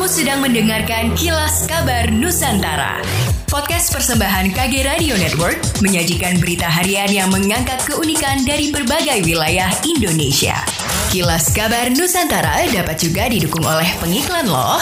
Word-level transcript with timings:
Kamu 0.00 0.08
sedang 0.08 0.40
mendengarkan 0.40 1.12
Kilas 1.12 1.68
Kabar 1.68 2.08
Nusantara. 2.08 3.04
Podcast 3.52 3.92
persembahan 3.92 4.48
KG 4.48 4.88
Radio 4.88 5.12
Network 5.20 5.60
menyajikan 5.84 6.40
berita 6.40 6.64
harian 6.64 7.12
yang 7.12 7.28
mengangkat 7.28 7.84
keunikan 7.84 8.40
dari 8.48 8.72
berbagai 8.72 9.20
wilayah 9.28 9.68
Indonesia. 9.84 10.56
Kilas 11.12 11.52
Kabar 11.52 11.92
Nusantara 11.92 12.64
dapat 12.72 12.96
juga 12.96 13.28
didukung 13.28 13.60
oleh 13.60 13.92
pengiklan 14.00 14.48
loh. 14.48 14.80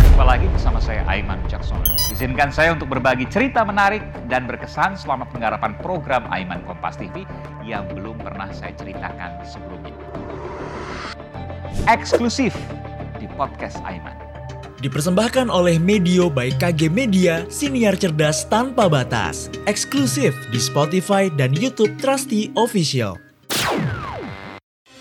Jumpa 0.00 0.24
lagi 0.24 0.48
bersama 0.56 0.80
saya 0.80 1.04
Aiman 1.04 1.44
Jackson. 1.44 1.76
Izinkan 2.16 2.48
saya 2.48 2.72
untuk 2.72 2.88
berbagi 2.88 3.28
cerita 3.28 3.68
menarik 3.68 4.00
dan 4.32 4.48
berkesan 4.48 4.96
selama 4.96 5.28
penggarapan 5.28 5.76
program 5.84 6.24
Aiman 6.32 6.64
Kompas 6.64 6.96
TV 6.96 7.28
yang 7.68 7.84
belum 7.92 8.16
pernah 8.16 8.48
saya 8.56 8.72
ceritakan 8.80 9.44
sebelumnya. 9.44 9.92
Eksklusif 11.84 12.56
podcast 13.40 13.80
Aiman. 13.88 14.12
Dipersembahkan 14.84 15.48
oleh 15.48 15.80
Medio 15.80 16.28
by 16.28 16.52
KG 16.60 16.92
Media, 16.92 17.48
siniar 17.48 17.96
cerdas 17.96 18.44
tanpa 18.48 18.88
batas. 18.88 19.48
Eksklusif 19.64 20.36
di 20.52 20.60
Spotify 20.60 21.32
dan 21.32 21.56
YouTube 21.56 21.96
Trusty 21.96 22.52
Official. 22.56 23.29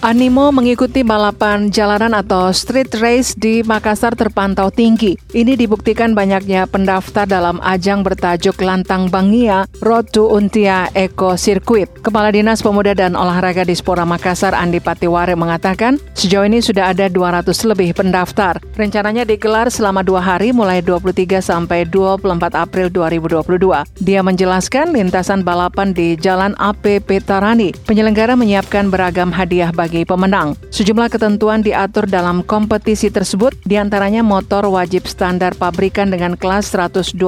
Animo 0.00 0.48
mengikuti 0.48 1.04
balapan 1.04 1.68
jalanan 1.68 2.16
atau 2.16 2.48
street 2.56 2.96
race 3.04 3.36
di 3.36 3.60
Makassar 3.60 4.16
terpantau 4.16 4.72
tinggi. 4.72 5.20
Ini 5.36 5.60
dibuktikan 5.60 6.16
banyaknya 6.16 6.64
pendaftar 6.64 7.28
dalam 7.28 7.60
ajang 7.60 8.00
bertajuk 8.00 8.64
Lantang 8.64 9.12
Bangia 9.12 9.68
Road 9.84 10.08
to 10.08 10.24
Untia 10.24 10.88
Eco 10.96 11.36
Circuit. 11.36 11.92
Kepala 12.00 12.32
Dinas 12.32 12.64
Pemuda 12.64 12.96
dan 12.96 13.12
Olahraga 13.12 13.60
di 13.60 13.76
Spora 13.76 14.08
Makassar 14.08 14.56
Andi 14.56 14.80
Patiware 14.80 15.36
mengatakan 15.36 16.00
sejauh 16.16 16.48
ini 16.48 16.64
sudah 16.64 16.96
ada 16.96 17.12
200 17.12 17.52
lebih 17.68 17.92
pendaftar. 17.92 18.56
Rencananya 18.80 19.28
digelar 19.28 19.68
selama 19.68 20.00
dua 20.00 20.24
hari 20.24 20.56
mulai 20.56 20.80
23 20.80 21.44
sampai 21.44 21.84
24 21.84 22.56
April 22.56 22.88
2022. 22.88 23.84
Dia 24.00 24.24
menjelaskan 24.24 24.96
lintasan 24.96 25.44
balapan 25.44 25.92
di 25.92 26.16
Jalan 26.16 26.56
AP 26.56 27.04
Petarani. 27.04 27.76
Penyelenggara 27.84 28.32
menyiapkan 28.32 28.88
beragam 28.88 29.28
hadiah 29.28 29.68
bagi 29.68 29.89
bagi 29.90 30.06
pemenang. 30.06 30.54
Sejumlah 30.70 31.10
ketentuan 31.10 31.66
diatur 31.66 32.06
dalam 32.06 32.46
kompetisi 32.46 33.10
tersebut, 33.10 33.58
di 33.66 33.74
antaranya 33.74 34.22
motor 34.22 34.70
wajib 34.70 35.10
standar 35.10 35.50
pabrikan 35.58 36.14
dengan 36.14 36.38
kelas 36.38 36.70
125 36.70 37.18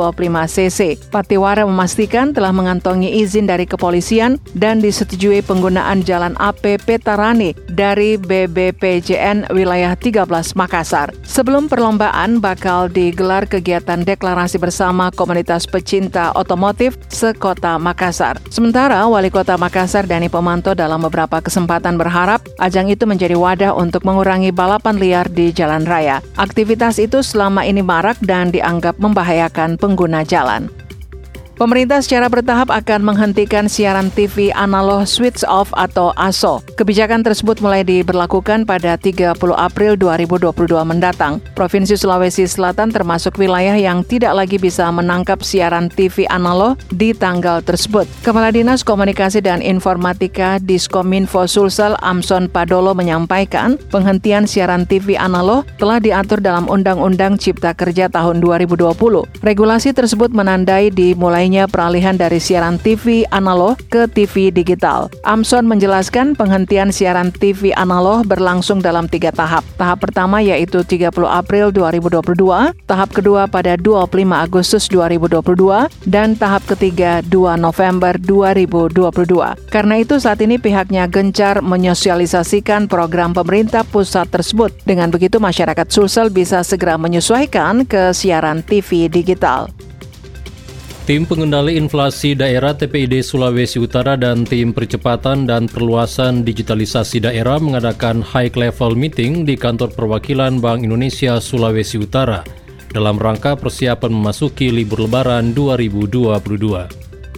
cc. 0.46 0.94
Patiwara 1.10 1.66
memastikan 1.66 2.30
telah 2.30 2.54
mengantongi 2.54 3.18
izin 3.18 3.50
dari 3.50 3.66
kepolisian 3.66 4.38
dan 4.54 4.78
disetujui 4.78 5.42
penggunaan 5.42 6.06
jalan 6.06 6.38
AP 6.38 6.78
Petarani 6.86 7.50
dari 7.66 8.14
BBPJN 8.14 9.50
wilayah 9.50 9.98
13 9.98 10.22
Makassar. 10.54 11.10
Sebelum 11.26 11.66
perlombaan 11.66 12.38
bakal 12.38 12.86
digelar 12.86 13.50
kegiatan 13.50 14.06
deklarasi 14.06 14.62
bersama 14.62 15.10
komunitas 15.10 15.66
pecinta 15.66 16.30
otomotif 16.38 16.94
sekota 17.10 17.74
Makassar. 17.82 18.38
Sementara 18.54 19.02
Wali 19.10 19.34
Kota 19.34 19.58
Makassar 19.58 20.06
Dani 20.06 20.30
Pemanto 20.30 20.78
dalam 20.78 21.02
beberapa 21.02 21.42
kesempatan 21.42 21.98
berharap 21.98 22.51
Ajang 22.62 22.86
itu 22.94 23.02
menjadi 23.10 23.34
wadah 23.34 23.74
untuk 23.74 24.06
mengurangi 24.06 24.54
balapan 24.54 24.94
liar 24.94 25.26
di 25.26 25.50
jalan 25.50 25.82
raya. 25.82 26.22
Aktivitas 26.38 27.02
itu 27.02 27.18
selama 27.18 27.66
ini 27.66 27.82
marak 27.82 28.22
dan 28.22 28.54
dianggap 28.54 29.02
membahayakan 29.02 29.74
pengguna 29.74 30.22
jalan. 30.22 30.70
Pemerintah 31.62 32.02
secara 32.02 32.26
bertahap 32.26 32.74
akan 32.74 33.06
menghentikan 33.06 33.70
siaran 33.70 34.10
TV 34.10 34.50
analog 34.50 35.06
switch 35.06 35.46
off 35.46 35.70
atau 35.78 36.10
ASO. 36.18 36.58
Kebijakan 36.74 37.22
tersebut 37.22 37.62
mulai 37.62 37.86
diberlakukan 37.86 38.66
pada 38.66 38.98
30 38.98 39.38
April 39.38 39.94
2022 39.94 40.50
mendatang. 40.82 41.38
Provinsi 41.54 41.94
Sulawesi 41.94 42.50
Selatan 42.50 42.90
termasuk 42.90 43.38
wilayah 43.38 43.78
yang 43.78 44.02
tidak 44.02 44.34
lagi 44.34 44.58
bisa 44.58 44.90
menangkap 44.90 45.38
siaran 45.46 45.86
TV 45.86 46.26
analog 46.34 46.82
di 46.90 47.14
tanggal 47.14 47.62
tersebut. 47.62 48.10
Kepala 48.26 48.50
Dinas 48.50 48.82
Komunikasi 48.82 49.38
dan 49.38 49.62
Informatika 49.62 50.58
Diskominfo 50.58 51.46
Sulsel 51.46 51.94
Amson 52.02 52.50
Padolo 52.50 52.90
menyampaikan 52.90 53.78
penghentian 53.94 54.50
siaran 54.50 54.82
TV 54.82 55.14
analog 55.14 55.62
telah 55.78 56.02
diatur 56.02 56.42
dalam 56.42 56.66
Undang-Undang 56.66 57.38
Cipta 57.38 57.70
Kerja 57.70 58.10
tahun 58.10 58.42
2020. 58.42 58.98
Regulasi 59.46 59.94
tersebut 59.94 60.34
menandai 60.34 60.90
dimulai 60.90 61.51
adanya 61.52 61.68
peralihan 61.68 62.16
dari 62.16 62.40
siaran 62.40 62.80
TV 62.80 63.28
analog 63.28 63.76
ke 63.92 64.08
TV 64.08 64.48
digital. 64.48 65.12
Amson 65.20 65.68
menjelaskan 65.68 66.32
penghentian 66.32 66.88
siaran 66.88 67.28
TV 67.28 67.76
analog 67.76 68.24
berlangsung 68.24 68.80
dalam 68.80 69.04
tiga 69.04 69.28
tahap. 69.36 69.60
Tahap 69.76 70.00
pertama 70.00 70.40
yaitu 70.40 70.80
30 70.80 71.12
April 71.28 71.68
2022, 71.68 72.72
tahap 72.88 73.12
kedua 73.12 73.44
pada 73.52 73.76
25 73.76 74.32
Agustus 74.32 74.88
2022, 74.88 75.92
dan 76.08 76.32
tahap 76.40 76.64
ketiga 76.72 77.20
2 77.20 77.60
November 77.60 78.16
2022. 78.16 79.68
Karena 79.68 80.00
itu 80.00 80.16
saat 80.16 80.40
ini 80.40 80.56
pihaknya 80.56 81.04
gencar 81.04 81.60
menyosialisasikan 81.60 82.88
program 82.88 83.36
pemerintah 83.36 83.84
pusat 83.84 84.24
tersebut. 84.32 84.72
Dengan 84.88 85.12
begitu 85.12 85.36
masyarakat 85.36 85.84
Sulsel 85.92 86.32
bisa 86.32 86.64
segera 86.64 86.96
menyesuaikan 86.96 87.84
ke 87.84 88.16
siaran 88.16 88.64
TV 88.64 89.12
digital. 89.12 89.68
Tim 91.02 91.26
Pengendali 91.26 91.74
Inflasi 91.74 92.38
Daerah 92.38 92.78
TPID 92.78 93.26
Sulawesi 93.26 93.82
Utara 93.82 94.14
dan 94.14 94.46
Tim 94.46 94.70
Percepatan 94.70 95.50
dan 95.50 95.66
Perluasan 95.66 96.46
Digitalisasi 96.46 97.26
Daerah 97.26 97.58
mengadakan 97.58 98.22
high 98.22 98.54
level 98.54 98.94
meeting 98.94 99.42
di 99.42 99.58
kantor 99.58 99.90
perwakilan 99.98 100.62
Bank 100.62 100.86
Indonesia 100.86 101.42
Sulawesi 101.42 101.98
Utara 101.98 102.46
dalam 102.94 103.18
rangka 103.18 103.58
persiapan 103.58 104.14
memasuki 104.14 104.70
libur 104.70 105.10
lebaran 105.10 105.50
2022. 105.58 106.38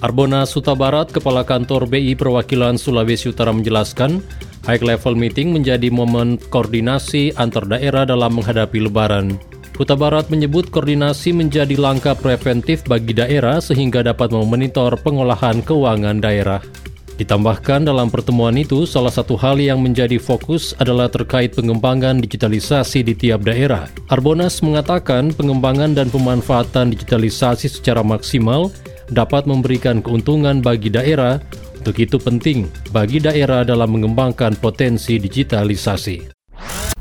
Arbona 0.05 0.45
Suta 0.45 0.77
Barat, 0.77 1.09
Kepala 1.09 1.41
Kantor 1.49 1.89
BI 1.89 2.13
Perwakilan 2.21 2.77
Sulawesi 2.77 3.33
Utara 3.33 3.49
menjelaskan, 3.49 4.21
high 4.69 4.85
level 4.85 5.17
meeting 5.17 5.57
menjadi 5.57 5.89
momen 5.89 6.37
koordinasi 6.53 7.33
antar 7.41 7.65
daerah 7.65 8.05
dalam 8.05 8.37
menghadapi 8.37 8.85
lebaran. 8.85 9.54
Kuta 9.75 9.99
Barat 9.99 10.31
menyebut 10.31 10.71
koordinasi 10.71 11.35
menjadi 11.35 11.75
langkah 11.75 12.15
preventif 12.15 12.87
bagi 12.87 13.11
daerah 13.11 13.59
sehingga 13.59 14.07
dapat 14.07 14.31
memonitor 14.31 14.95
pengolahan 15.03 15.67
keuangan 15.67 16.23
daerah. 16.23 16.63
Ditambahkan 17.19 17.87
dalam 17.87 18.07
pertemuan 18.07 18.55
itu, 18.55 18.87
salah 18.87 19.11
satu 19.11 19.35
hal 19.35 19.59
yang 19.59 19.83
menjadi 19.83 20.19
fokus 20.19 20.79
adalah 20.79 21.11
terkait 21.11 21.59
pengembangan 21.59 22.23
digitalisasi 22.23 23.03
di 23.03 23.15
tiap 23.19 23.43
daerah. 23.43 23.91
Arbonas 24.11 24.63
mengatakan 24.63 25.35
pengembangan 25.35 25.95
dan 25.95 26.07
pemanfaatan 26.11 26.95
digitalisasi 26.95 27.67
secara 27.67 28.03
maksimal 28.03 28.71
dapat 29.11 29.47
memberikan 29.47 30.03
keuntungan 30.03 30.59
bagi 30.63 30.91
daerah, 30.91 31.43
untuk 31.79 31.99
itu 31.99 32.19
penting 32.19 32.67
bagi 32.95 33.23
daerah 33.23 33.63
dalam 33.67 33.91
mengembangkan 33.95 34.55
potensi 34.59 35.19
digitalisasi. 35.19 36.34